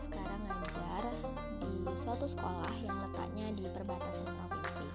[0.00, 1.04] sekarang ngajar
[1.60, 4.88] di suatu sekolah yang letaknya di perbatasan provinsi.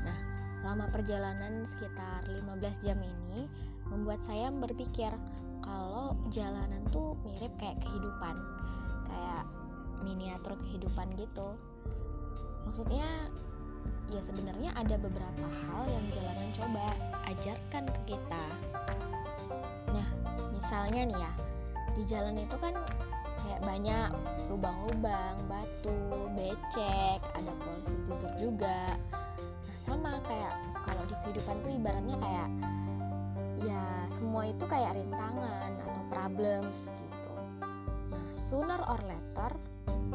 [0.00, 0.18] Nah,
[0.64, 3.44] lama perjalanan sekitar 15 jam ini
[3.92, 5.12] membuat saya berpikir
[5.60, 8.36] kalau jalanan tuh mirip kayak kehidupan,
[9.04, 9.44] kayak
[10.00, 11.60] miniatur kehidupan gitu.
[12.64, 13.28] Maksudnya
[14.08, 16.86] ya sebenarnya ada beberapa hal yang jalanan coba
[17.28, 18.44] ajarkan ke kita.
[19.92, 20.08] Nah,
[20.56, 21.32] misalnya nih ya,
[21.92, 22.72] di jalan itu kan
[23.44, 24.10] kayak banyak
[24.48, 26.00] lubang-lubang, batu,
[26.32, 28.96] becek, ada polisi tidur juga.
[29.44, 30.54] Nah, sama kayak
[30.84, 32.48] kalau di kehidupan tuh ibaratnya kayak
[33.64, 37.34] ya semua itu kayak rintangan atau problems gitu.
[38.10, 39.52] Nah, sooner or later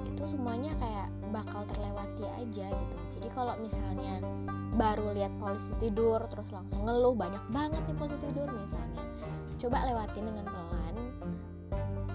[0.05, 2.97] itu semuanya kayak bakal terlewati aja gitu.
[3.19, 4.21] Jadi kalau misalnya
[4.79, 9.03] baru lihat polisi tidur terus langsung ngeluh banyak banget nih polisi tidur misalnya.
[9.59, 10.95] Coba lewatin dengan pelan.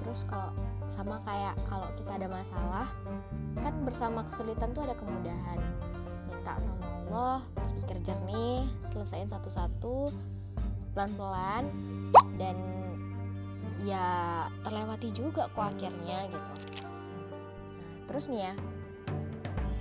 [0.01, 0.53] Terus kalau
[0.87, 2.89] sama kayak kalau kita ada masalah
[3.61, 5.59] kan bersama kesulitan tuh ada kemudahan.
[6.29, 10.13] Minta sama Allah berpikir jernih selesaiin satu-satu
[10.95, 11.67] pelan-pelan
[12.37, 12.57] dan
[13.83, 16.53] ya terlewati juga kok akhirnya gitu.
[16.55, 17.25] Nah
[18.09, 18.55] terus nih ya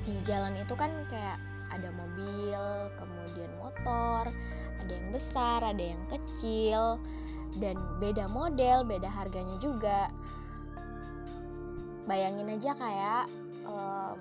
[0.03, 1.39] di jalan itu kan kayak
[1.71, 2.61] ada mobil
[2.99, 4.29] kemudian motor
[4.83, 6.99] ada yang besar ada yang kecil
[7.61, 10.09] dan beda model beda harganya juga
[12.03, 13.25] bayangin aja kayak
[13.63, 14.17] um,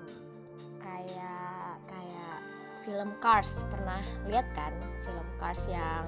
[0.79, 2.37] kayak kayak
[2.83, 3.67] film Cars.
[3.67, 4.71] Pernah lihat kan
[5.03, 6.07] film Cars yang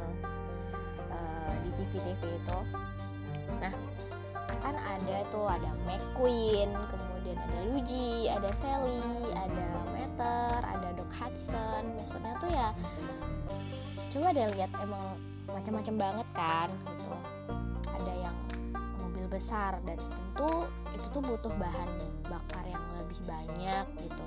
[1.12, 2.60] uh, di TV-TV itu?
[3.60, 3.74] Nah
[4.62, 11.92] kan ada tuh ada McQueen kemudian ada Luigi ada Sally ada Meter ada Doc Hudson.
[12.00, 12.70] Maksudnya tuh ya
[14.14, 15.20] coba deh lihat emang
[15.52, 17.16] macam-macam banget kan gitu.
[17.92, 18.38] Ada yang
[19.02, 20.00] mobil besar dan
[20.36, 21.90] tentu itu tuh butuh bahan
[22.28, 24.26] bakar yang lebih banyak gitu.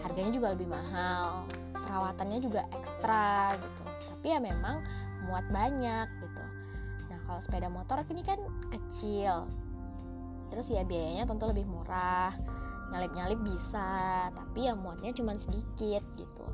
[0.00, 1.44] Harganya juga lebih mahal
[1.76, 3.84] perawatannya juga ekstra gitu.
[4.16, 4.80] Tapi ya memang
[5.28, 6.44] muat banyak gitu.
[7.12, 8.40] Nah kalau sepeda motor ini kan
[8.72, 9.44] kecil.
[10.48, 12.32] Terus ya biayanya tentu lebih murah.
[12.96, 16.46] Nyalip-nyalip bisa tapi ya muatnya cuma sedikit gitu.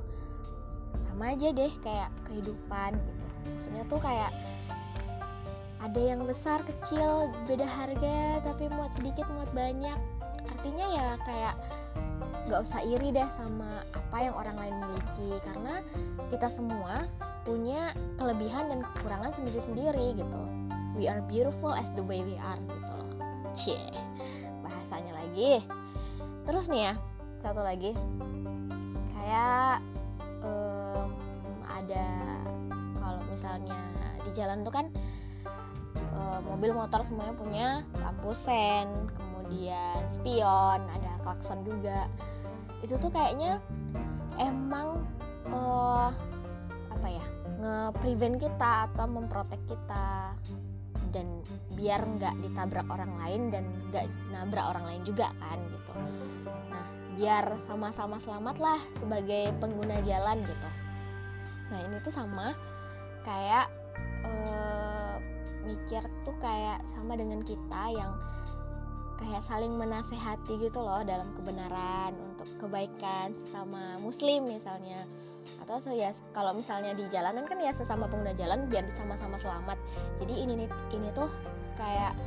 [0.98, 3.26] Sama aja deh kayak kehidupan gitu.
[3.46, 4.34] Maksudnya tuh kayak
[5.82, 9.98] ada yang besar kecil beda harga tapi muat sedikit muat banyak.
[10.46, 11.54] Artinya ya kayak
[12.46, 15.82] nggak usah iri deh sama apa yang orang lain miliki karena
[16.30, 17.06] kita semua
[17.42, 20.42] punya kelebihan dan kekurangan sendiri-sendiri gitu.
[20.94, 23.12] We are beautiful as the way we are gitu loh.
[23.50, 23.90] Cie
[24.62, 25.66] bahasanya lagi.
[26.46, 26.94] Terus nih ya
[27.42, 27.90] satu lagi.
[29.18, 29.82] Kayak
[30.46, 31.10] um,
[31.66, 32.06] ada
[33.02, 33.74] kalau misalnya
[34.22, 34.86] di jalan tuh kan
[36.46, 37.68] mobil motor semuanya punya
[37.98, 42.08] lampu sen kemudian spion ada klakson juga.
[42.82, 43.62] Itu tuh kayaknya
[44.40, 45.06] emang
[45.52, 46.10] uh,
[46.90, 47.24] apa ya
[47.62, 50.34] nge-prevent kita atau memprotek kita.
[51.12, 51.44] Dan
[51.76, 55.92] biar nggak ditabrak orang lain dan nggak nabrak orang lain juga kan gitu.
[56.72, 56.86] Nah
[57.20, 60.68] biar sama-sama selamat lah sebagai pengguna jalan gitu.
[61.68, 62.56] Nah ini tuh sama
[63.28, 63.68] kayak
[64.24, 64.71] uh,
[65.64, 68.12] mikir tuh kayak sama dengan kita yang
[69.22, 75.06] kayak saling menasehati gitu loh dalam kebenaran untuk kebaikan sesama muslim misalnya.
[75.62, 79.78] Atau ya kalau misalnya di jalanan kan ya sesama pengguna jalan biar sama-sama selamat.
[80.18, 81.30] Jadi ini ini tuh
[81.78, 82.18] kayak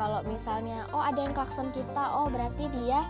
[0.00, 3.04] kalau misalnya oh ada yang klakson kita oh berarti dia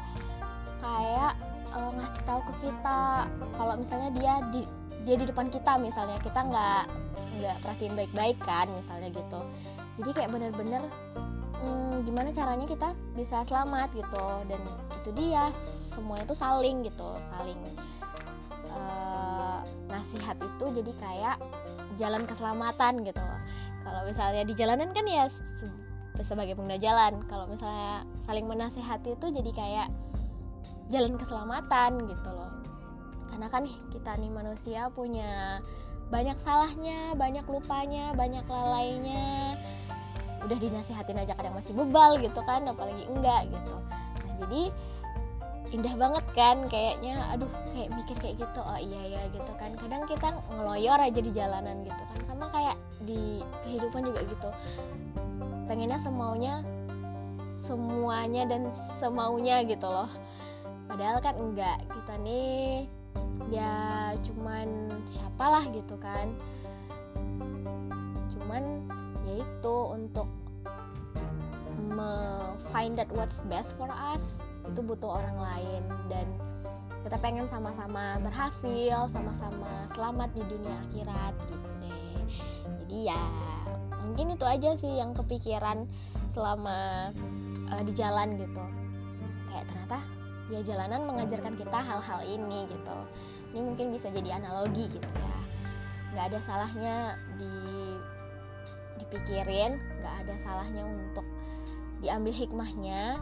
[0.82, 1.38] kayak
[1.70, 3.30] uh, ngasih tahu ke kita.
[3.54, 4.66] Kalau misalnya dia di
[5.06, 6.84] dia di depan kita misalnya kita nggak
[7.38, 9.40] nggak perhatiin baik-baik kan misalnya gitu.
[10.00, 10.82] Jadi kayak bener-bener
[11.60, 14.26] hmm, gimana caranya kita bisa selamat gitu.
[14.48, 14.60] Dan
[15.02, 15.50] itu dia
[15.92, 17.58] semuanya itu saling gitu saling
[18.70, 21.36] uh, nasihat itu jadi kayak
[22.00, 23.20] jalan keselamatan gitu.
[23.82, 25.26] Kalau misalnya di jalanan kan ya
[26.22, 29.88] sebagai pengguna jalan kalau misalnya saling menasehati itu jadi kayak
[30.92, 32.52] jalan keselamatan gitu loh.
[33.32, 35.58] Karena kan kita nih manusia punya
[36.12, 39.56] banyak salahnya, banyak lupanya, banyak lalainya.
[40.44, 43.76] Udah dinasihatin aja kadang masih bebal gitu kan, apalagi enggak gitu.
[44.28, 44.62] Nah, jadi
[45.72, 50.04] indah banget kan kayaknya aduh kayak mikir kayak gitu oh iya ya gitu kan kadang
[50.04, 52.76] kita ngeloyor aja di jalanan gitu kan sama kayak
[53.08, 54.50] di kehidupan juga gitu
[55.64, 56.60] pengennya semaunya
[57.56, 58.68] semuanya dan
[59.00, 60.12] semaunya gitu loh
[60.92, 62.84] padahal kan enggak kita nih
[63.52, 66.32] ya cuman siapalah gitu kan.
[68.36, 68.84] Cuman
[69.28, 70.28] yaitu untuk
[72.72, 75.82] find that what's best for us itu butuh orang lain.
[76.08, 76.26] Dan
[77.04, 82.18] kita pengen sama-sama berhasil sama-sama selamat di dunia akhirat gitu deh.
[82.82, 83.22] Jadi ya
[84.02, 85.84] mungkin itu aja sih yang kepikiran
[86.32, 87.10] selama
[87.68, 88.64] uh, di jalan gitu.
[89.52, 89.98] Kayak ternyata
[90.52, 92.98] ya jalanan mengajarkan kita hal-hal ini gitu.
[93.56, 95.38] Ini mungkin bisa jadi analogi gitu ya.
[96.12, 96.96] Nggak ada salahnya
[97.40, 97.56] di
[99.00, 101.24] dipikirin nggak ada salahnya untuk
[102.04, 103.16] diambil hikmahnya.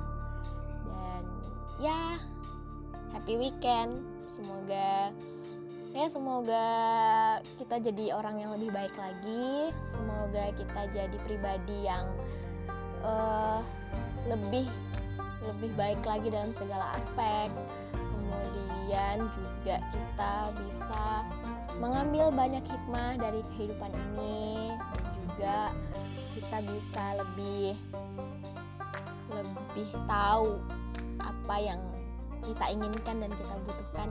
[0.90, 1.22] Dan
[1.78, 2.18] ya
[3.14, 4.02] happy weekend.
[4.26, 5.14] Semoga
[5.90, 6.66] ya semoga
[7.58, 9.70] kita jadi orang yang lebih baik lagi.
[9.86, 12.10] Semoga kita jadi pribadi yang
[13.06, 13.62] uh,
[14.26, 14.66] lebih
[15.44, 17.48] lebih baik lagi dalam segala aspek
[17.94, 20.34] kemudian juga kita
[20.66, 21.24] bisa
[21.80, 25.58] mengambil banyak hikmah dari kehidupan ini dan juga
[26.36, 27.78] kita bisa lebih
[29.30, 30.58] lebih tahu
[31.22, 31.80] apa yang
[32.42, 34.08] kita inginkan dan kita butuhkan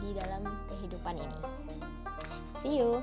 [0.00, 1.40] di dalam kehidupan ini.
[2.62, 3.02] See you.